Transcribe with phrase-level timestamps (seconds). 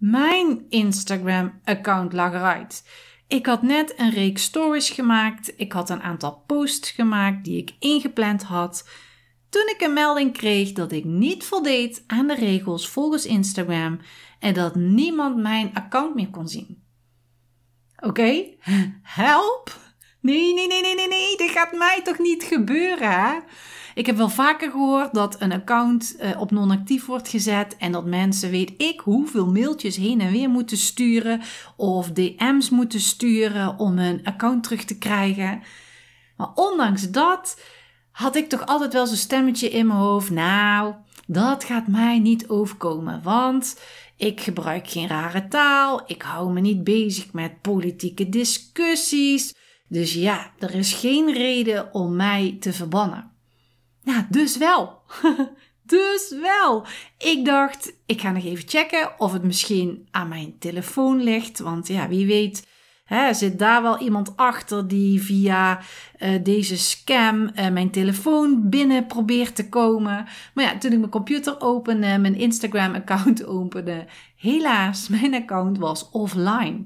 [0.00, 2.84] Mijn Instagram-account lag eruit.
[3.28, 5.52] Ik had net een reeks stories gemaakt.
[5.56, 8.88] Ik had een aantal posts gemaakt die ik ingepland had.
[9.48, 14.00] Toen ik een melding kreeg dat ik niet voldeed aan de regels volgens Instagram
[14.38, 16.82] en dat niemand mijn account meer kon zien.
[17.96, 18.44] Oké,
[19.02, 19.78] help!
[20.20, 23.38] Nee, nee, nee, nee, nee, nee, dit gaat mij toch niet gebeuren, hè?
[24.00, 28.04] Ik heb wel vaker gehoord dat een account uh, op non-actief wordt gezet en dat
[28.04, 31.40] mensen, weet ik, hoeveel mailtjes heen en weer moeten sturen
[31.76, 35.62] of DM's moeten sturen om hun account terug te krijgen.
[36.36, 37.60] Maar ondanks dat
[38.10, 40.30] had ik toch altijd wel zo'n stemmetje in mijn hoofd.
[40.30, 40.94] Nou,
[41.26, 43.80] dat gaat mij niet overkomen, want
[44.16, 49.54] ik gebruik geen rare taal, ik hou me niet bezig met politieke discussies.
[49.88, 53.29] Dus ja, er is geen reden om mij te verbannen.
[54.02, 55.02] Ja, dus wel.
[55.82, 56.86] dus wel.
[57.18, 61.58] Ik dacht, ik ga nog even checken of het misschien aan mijn telefoon ligt.
[61.58, 62.68] Want ja, wie weet.
[63.32, 65.80] Zit daar wel iemand achter die via
[66.18, 70.26] uh, deze scam uh, mijn telefoon binnen probeert te komen?
[70.54, 74.06] Maar ja, toen ik mijn computer opende, mijn Instagram-account opende,
[74.36, 76.84] helaas, mijn account was offline.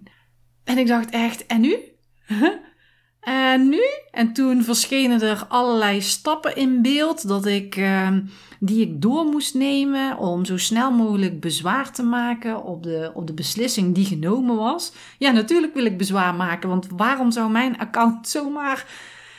[0.64, 1.76] En ik dacht echt, en nu?
[3.24, 3.82] En nu?
[4.10, 8.08] En toen verschenen er allerlei stappen in beeld dat ik, uh,
[8.60, 13.26] die ik door moest nemen om zo snel mogelijk bezwaar te maken op de, op
[13.26, 14.92] de beslissing die genomen was.
[15.18, 18.86] Ja, natuurlijk wil ik bezwaar maken, want waarom zou mijn account zomaar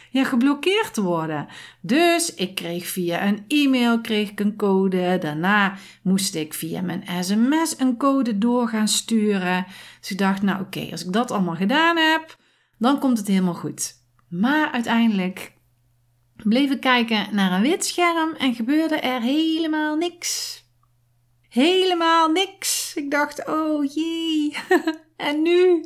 [0.10, 1.48] ja, geblokkeerd worden?
[1.82, 5.18] Dus ik kreeg via een e-mail kreeg ik een code.
[5.22, 9.66] Daarna moest ik via mijn sms een code door gaan sturen.
[10.00, 12.38] Dus ik dacht, nou oké, als ik dat allemaal gedaan heb
[12.78, 13.94] dan komt het helemaal goed.
[14.30, 15.54] Maar uiteindelijk
[16.36, 20.64] bleef ik kijken naar een wit scherm en gebeurde er helemaal niks.
[21.50, 22.94] Helemaal niks.
[22.96, 24.58] Ik dacht, oh jee,
[25.18, 25.86] en nu?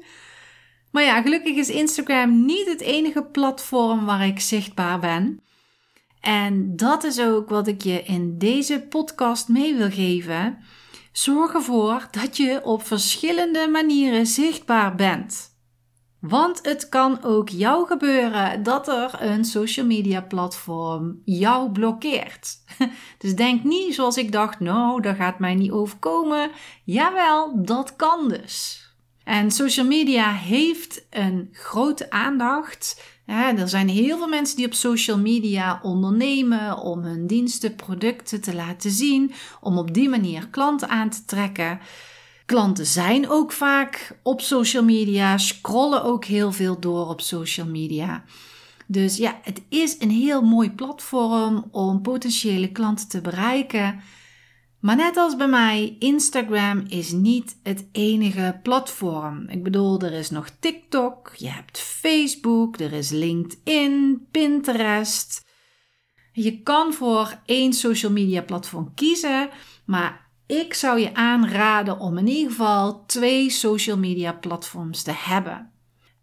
[0.91, 5.41] Maar ja, gelukkig is Instagram niet het enige platform waar ik zichtbaar ben.
[6.21, 10.57] En dat is ook wat ik je in deze podcast mee wil geven.
[11.11, 15.58] Zorg ervoor dat je op verschillende manieren zichtbaar bent.
[16.19, 22.57] Want het kan ook jou gebeuren dat er een social media platform jou blokkeert.
[23.17, 26.51] Dus denk niet zoals ik dacht, nou, dat gaat mij niet overkomen.
[26.83, 28.83] Jawel, dat kan dus.
[29.23, 33.03] En social media heeft een grote aandacht.
[33.25, 38.55] er zijn heel veel mensen die op social media ondernemen om hun diensten, producten te
[38.55, 41.79] laten zien, om op die manier klanten aan te trekken.
[42.49, 48.23] Klanten zijn ook vaak op social media, scrollen ook heel veel door op social media.
[48.87, 53.99] Dus ja, het is een heel mooi platform om potentiële klanten te bereiken.
[54.79, 59.49] Maar net als bij mij, Instagram is niet het enige platform.
[59.49, 65.45] Ik bedoel, er is nog TikTok, je hebt Facebook, er is LinkedIn, Pinterest.
[66.31, 69.49] Je kan voor één social media platform kiezen,
[69.85, 75.71] maar ik zou je aanraden om in ieder geval twee social media platforms te hebben.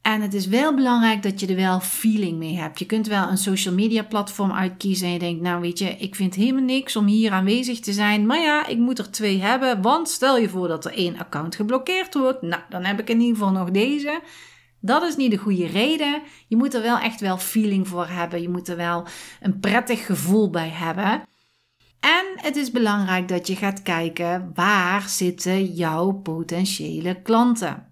[0.02, 2.78] En het is wel belangrijk dat je er wel feeling mee hebt.
[2.78, 6.14] Je kunt wel een social media platform uitkiezen en je denkt, nou weet je, ik
[6.14, 8.26] vind helemaal niks om hier aanwezig te zijn.
[8.26, 11.54] Maar ja, ik moet er twee hebben, want stel je voor dat er één account
[11.54, 12.42] geblokkeerd wordt.
[12.42, 14.20] Nou, dan heb ik in ieder geval nog deze.
[14.80, 16.22] Dat is niet de goede reden.
[16.48, 18.42] Je moet er wel echt wel feeling voor hebben.
[18.42, 19.06] Je moet er wel
[19.40, 21.22] een prettig gevoel bij hebben.
[22.00, 27.86] En het is belangrijk dat je gaat kijken waar zitten jouw potentiële klanten.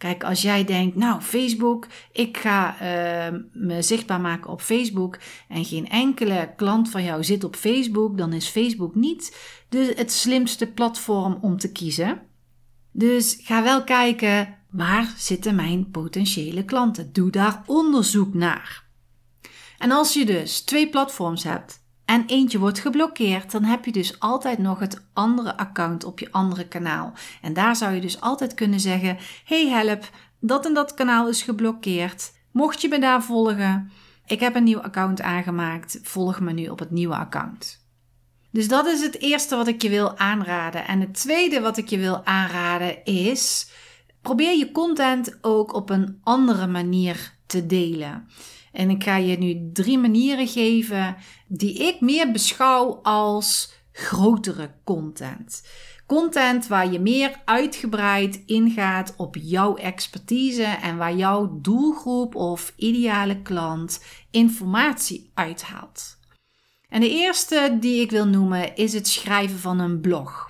[0.00, 5.18] Kijk, als jij denkt, nou, Facebook, ik ga uh, me zichtbaar maken op Facebook
[5.48, 9.36] en geen enkele klant van jou zit op Facebook, dan is Facebook niet
[9.68, 12.20] de, het slimste platform om te kiezen.
[12.92, 17.12] Dus ga wel kijken, waar zitten mijn potentiële klanten?
[17.12, 18.84] Doe daar onderzoek naar.
[19.78, 21.79] En als je dus twee platforms hebt
[22.10, 26.32] en eentje wordt geblokkeerd, dan heb je dus altijd nog het andere account op je
[26.32, 27.12] andere kanaal.
[27.42, 30.10] En daar zou je dus altijd kunnen zeggen: Hey help,
[30.40, 32.32] dat en dat kanaal is geblokkeerd.
[32.52, 33.90] Mocht je me daar volgen,
[34.26, 37.86] ik heb een nieuw account aangemaakt, volg me nu op het nieuwe account.
[38.50, 40.86] Dus dat is het eerste wat ik je wil aanraden.
[40.86, 43.70] En het tweede wat ik je wil aanraden is:
[44.22, 48.28] probeer je content ook op een andere manier te delen.
[48.72, 51.16] En ik ga je nu drie manieren geven
[51.48, 55.62] die ik meer beschouw als grotere content.
[56.06, 63.42] Content waar je meer uitgebreid ingaat op jouw expertise en waar jouw doelgroep of ideale
[63.42, 66.18] klant informatie uithaalt.
[66.88, 70.48] En de eerste die ik wil noemen is het schrijven van een blog.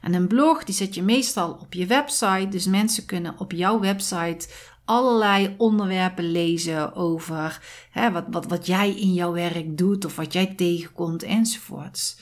[0.00, 3.80] En een blog die zet je meestal op je website, dus mensen kunnen op jouw
[3.80, 4.48] website
[4.84, 7.60] allerlei onderwerpen lezen over
[7.90, 12.16] hè, wat, wat, wat jij in jouw werk doet of wat jij tegenkomt enzovoorts.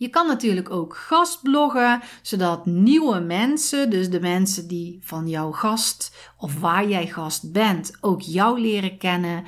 [0.00, 6.16] Je kan natuurlijk ook gastbloggen, zodat nieuwe mensen, dus de mensen die van jouw gast
[6.36, 9.44] of waar jij gast bent, ook jou leren kennen.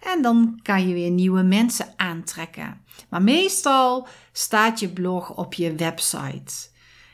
[0.00, 2.84] En dan kan je weer nieuwe mensen aantrekken.
[3.08, 6.69] Maar meestal staat je blog op je website.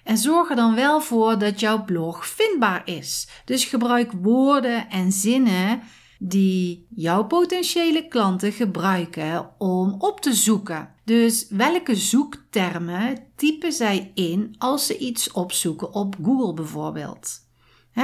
[0.07, 3.29] En zorg er dan wel voor dat jouw blog vindbaar is.
[3.45, 5.83] Dus gebruik woorden en zinnen
[6.19, 10.95] die jouw potentiële klanten gebruiken om op te zoeken.
[11.05, 17.45] Dus welke zoektermen typen zij in als ze iets opzoeken op Google bijvoorbeeld?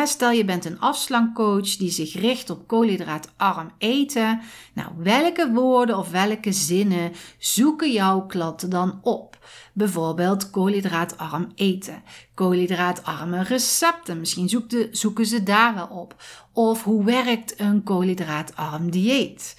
[0.05, 4.41] stel je bent een afslankcoach die zich richt op koolhydraatarm eten.
[4.75, 9.32] Nou, welke woorden of welke zinnen zoeken jouw klanten dan op?
[9.73, 12.03] Bijvoorbeeld koolhydraatarm eten,
[12.35, 14.19] koolhydraatarme recepten.
[14.19, 16.23] Misschien zoeken ze daar wel op.
[16.53, 19.55] Of hoe werkt een koolhydraatarm dieet?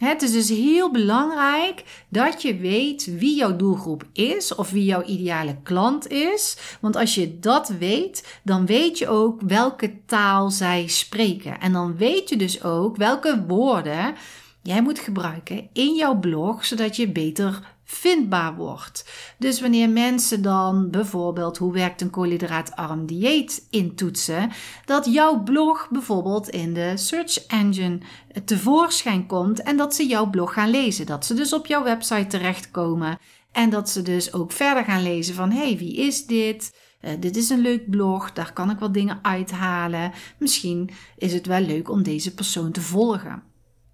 [0.00, 5.02] Het is dus heel belangrijk dat je weet wie jouw doelgroep is of wie jouw
[5.02, 6.56] ideale klant is.
[6.80, 11.60] Want als je dat weet, dan weet je ook welke taal zij spreken.
[11.60, 14.14] En dan weet je dus ook welke woorden
[14.62, 19.10] jij moet gebruiken in jouw blog, zodat je beter vindbaar wordt.
[19.38, 24.50] Dus wanneer mensen dan bijvoorbeeld hoe werkt een koolhydraatarm dieet intoetsen,
[24.84, 27.98] dat jouw blog bijvoorbeeld in de search engine
[28.44, 31.06] tevoorschijn komt en dat ze jouw blog gaan lezen.
[31.06, 33.18] Dat ze dus op jouw website terechtkomen
[33.52, 36.76] en dat ze dus ook verder gaan lezen van hey, wie is dit?
[37.02, 40.12] Uh, dit is een leuk blog, daar kan ik wat dingen uithalen.
[40.38, 43.42] Misschien is het wel leuk om deze persoon te volgen.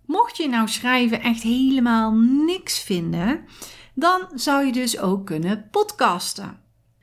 [0.06, 2.12] Mocht je nou schrijven echt helemaal
[2.46, 3.44] niks vinden,
[3.98, 6.58] dan zou je dus ook kunnen podcasten.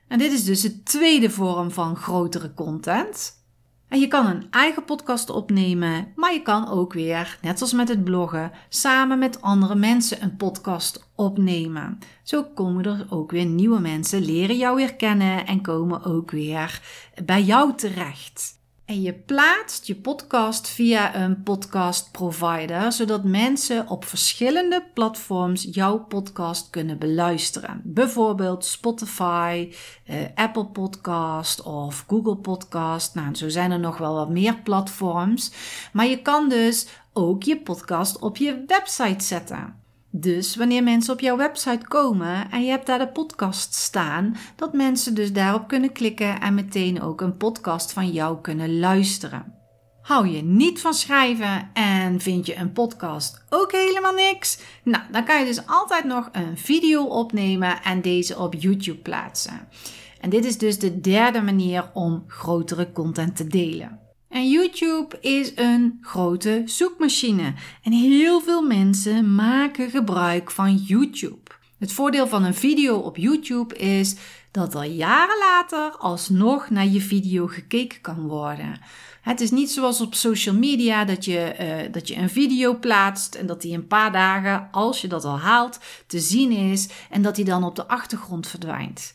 [0.08, 3.42] En dit is dus de tweede vorm van grotere content.
[3.88, 7.88] En je kan een eigen podcast opnemen, maar je kan ook weer, net als met
[7.88, 12.00] het bloggen, samen met andere mensen een podcast opnemen.
[12.24, 16.82] Zo komen er ook weer nieuwe mensen, leren jou weer kennen en komen ook weer
[17.26, 18.62] bij jou terecht.
[18.86, 26.00] En je plaatst je podcast via een podcast provider, zodat mensen op verschillende platforms jouw
[26.00, 27.82] podcast kunnen beluisteren.
[27.84, 29.74] Bijvoorbeeld Spotify,
[30.06, 33.16] eh, Apple Podcast of Google Podcast.
[33.16, 35.52] Nou, zo zijn er nog wel wat meer platforms.
[35.94, 39.83] Maar je kan dus ook je podcast op je website zetten.
[40.16, 44.74] Dus wanneer mensen op jouw website komen en je hebt daar de podcast staan, dat
[44.74, 49.56] mensen dus daarop kunnen klikken en meteen ook een podcast van jou kunnen luisteren.
[50.02, 54.60] Hou je niet van schrijven en vind je een podcast ook helemaal niks?
[54.84, 59.68] Nou, dan kan je dus altijd nog een video opnemen en deze op YouTube plaatsen.
[60.20, 64.03] En dit is dus de derde manier om grotere content te delen.
[64.34, 67.54] En YouTube is een grote zoekmachine.
[67.84, 71.52] En heel veel mensen maken gebruik van YouTube.
[71.78, 74.16] Het voordeel van een video op YouTube is
[74.52, 78.80] dat er jaren later alsnog naar je video gekeken kan worden.
[79.22, 83.36] Het is niet zoals op social media dat je, uh, dat je een video plaatst
[83.36, 87.22] en dat die een paar dagen, als je dat al haalt, te zien is en
[87.22, 89.14] dat die dan op de achtergrond verdwijnt.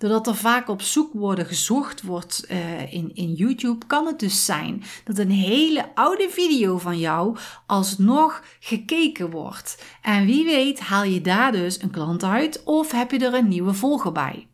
[0.00, 4.82] Doordat er vaak op zoekwoorden gezocht wordt uh, in, in YouTube, kan het dus zijn
[5.04, 9.82] dat een hele oude video van jou alsnog gekeken wordt.
[10.02, 13.48] En wie weet haal je daar dus een klant uit of heb je er een
[13.48, 14.49] nieuwe volger bij.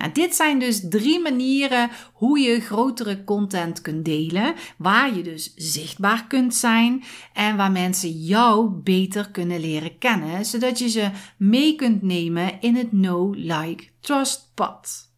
[0.00, 5.54] Nou, dit zijn dus drie manieren hoe je grotere content kunt delen, waar je dus
[5.54, 11.74] zichtbaar kunt zijn en waar mensen jou beter kunnen leren kennen, zodat je ze mee
[11.74, 15.12] kunt nemen in het know, like, trust pad.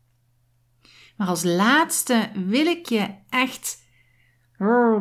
[1.17, 3.83] Maar als laatste wil ik je echt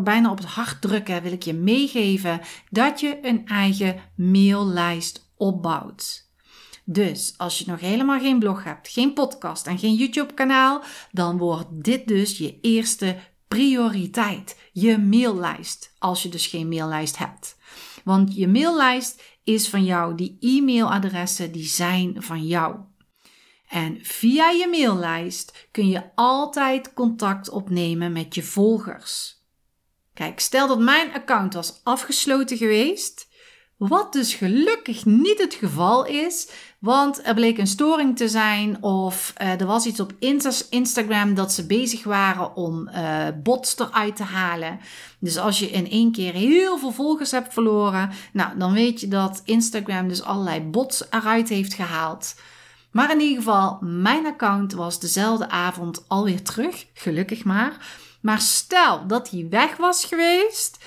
[0.04, 6.31] bijna op het hart drukken, wil ik je meegeven dat je een eigen maillijst opbouwt.
[6.86, 11.68] Dus als je nog helemaal geen blog hebt, geen podcast en geen YouTube-kanaal, dan wordt
[11.72, 14.58] dit dus je eerste prioriteit.
[14.72, 17.58] Je maillijst, als je dus geen maillijst hebt.
[18.04, 22.76] Want je maillijst is van jou, die e-mailadressen die zijn van jou.
[23.68, 29.40] En via je maillijst kun je altijd contact opnemen met je volgers.
[30.14, 33.28] Kijk, stel dat mijn account was afgesloten geweest,
[33.88, 39.34] wat dus gelukkig niet het geval is, want er bleek een storing te zijn of
[39.42, 40.14] uh, er was iets op
[40.70, 44.80] Instagram dat ze bezig waren om uh, bots eruit te halen.
[45.20, 49.08] Dus als je in één keer heel veel volgers hebt verloren, nou dan weet je
[49.08, 52.36] dat Instagram dus allerlei bots eruit heeft gehaald.
[52.92, 57.78] Maar in ieder geval, mijn account was dezelfde avond alweer terug, gelukkig maar.
[58.22, 60.78] Maar stel dat hij weg was geweest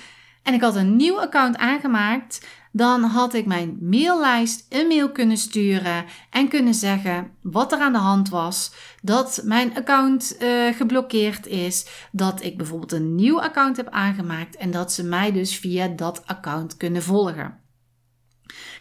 [0.45, 5.37] en ik had een nieuw account aangemaakt, dan had ik mijn maillijst een mail kunnen
[5.37, 11.47] sturen en kunnen zeggen wat er aan de hand was, dat mijn account uh, geblokkeerd
[11.47, 15.87] is, dat ik bijvoorbeeld een nieuw account heb aangemaakt en dat ze mij dus via
[15.87, 17.59] dat account kunnen volgen.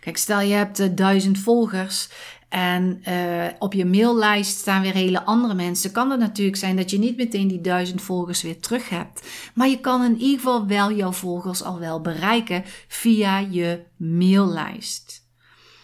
[0.01, 2.09] Kijk, stel je hebt uh, duizend volgers
[2.55, 5.93] en uh, op je maillijst staan weer hele andere mensen.
[5.93, 9.27] Kan het natuurlijk zijn dat je niet meteen die duizend volgers weer terug hebt.
[9.55, 15.27] Maar je kan in ieder geval wel jouw volgers al wel bereiken via je maillijst.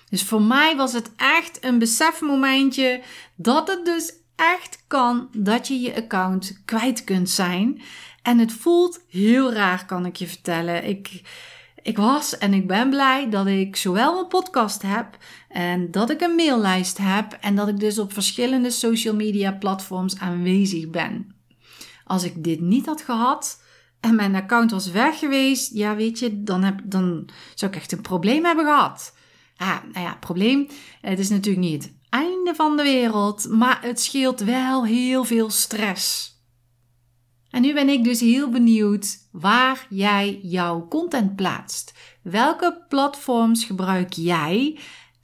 [0.08, 3.00] Dus voor mij was het echt een besefmomentje
[3.36, 7.82] dat het dus echt kan dat je je account kwijt kunt zijn.
[8.22, 10.84] En het voelt heel raar, kan ik je vertellen.
[10.84, 11.22] Ik,
[11.82, 15.18] ik was en ik ben blij dat ik zowel een podcast heb
[15.50, 20.19] en dat ik een maillijst heb en dat ik dus op verschillende social media platforms
[20.19, 21.35] aanwezig ben.
[22.04, 23.62] Als ik dit niet had gehad
[24.00, 27.92] en mijn account was weg geweest, ja weet je, dan, heb, dan zou ik echt
[27.92, 29.16] een probleem hebben gehad.
[29.54, 30.66] Ja, nou ja, probleem.
[31.00, 35.50] Het is natuurlijk niet het einde van de wereld, maar het scheelt wel heel veel
[35.50, 36.38] stress.
[37.50, 41.95] En nu ben ik dus heel benieuwd waar jij jouw content plaatst.
[42.23, 44.78] Welke platforms gebruik jij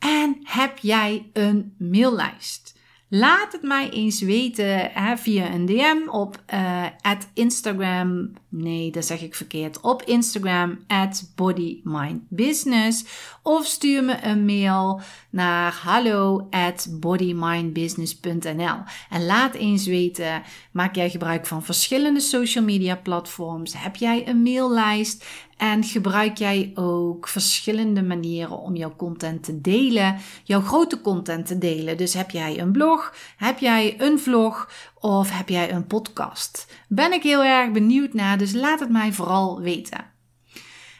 [0.07, 2.76] en heb jij een maillijst?
[3.09, 6.87] Laat het mij eens weten via een DM op uh,
[7.35, 8.33] Instagram.
[8.49, 9.81] Nee, dat zeg ik verkeerd.
[9.81, 13.05] Op Instagram at bodymindbusiness.
[13.43, 18.77] Of stuur me een mail naar hallo at bodymindbusiness.nl.
[19.11, 23.75] En laat eens weten, maak jij gebruik van verschillende social media platforms?
[23.77, 25.25] Heb jij een maillijst?
[25.57, 31.59] En gebruik jij ook verschillende manieren om jouw content te delen, jouw grote content te
[31.59, 31.97] delen?
[31.97, 32.96] Dus heb jij een blog,
[33.37, 36.67] heb jij een vlog of heb jij een podcast?
[36.89, 40.15] Ben ik heel erg benieuwd naar, dus laat het mij vooral weten.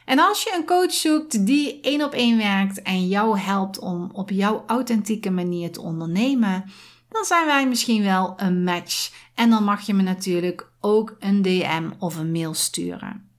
[0.05, 4.09] En als je een coach zoekt die één op één werkt en jou helpt om
[4.13, 6.63] op jouw authentieke manier te ondernemen,
[7.09, 9.11] dan zijn wij misschien wel een match.
[9.35, 13.29] En dan mag je me natuurlijk ook een DM of een mail sturen.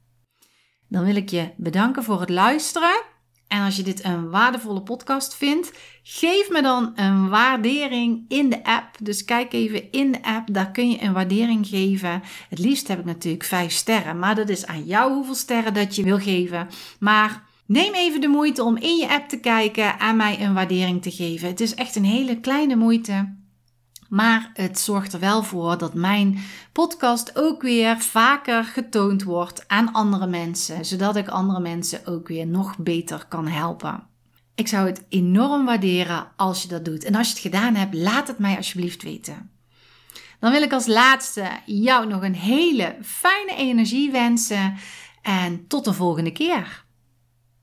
[0.88, 3.02] Dan wil ik je bedanken voor het luisteren.
[3.48, 8.64] En als je dit een waardevolle podcast vindt, geef me dan een waardering in de
[8.64, 8.96] app.
[9.02, 12.22] Dus kijk even in de app, daar kun je een waardering geven.
[12.48, 15.96] Het liefst heb ik natuurlijk 5 sterren, maar dat is aan jou hoeveel sterren dat
[15.96, 16.68] je wil geven.
[17.00, 21.02] Maar neem even de moeite om in je app te kijken en mij een waardering
[21.02, 21.48] te geven.
[21.48, 23.37] Het is echt een hele kleine moeite.
[24.08, 26.38] Maar het zorgt er wel voor dat mijn
[26.72, 32.46] podcast ook weer vaker getoond wordt aan andere mensen, zodat ik andere mensen ook weer
[32.46, 34.06] nog beter kan helpen.
[34.54, 37.04] Ik zou het enorm waarderen als je dat doet.
[37.04, 39.50] En als je het gedaan hebt, laat het mij alsjeblieft weten.
[40.40, 44.76] Dan wil ik als laatste jou nog een hele fijne energie wensen
[45.22, 46.84] en tot de volgende keer.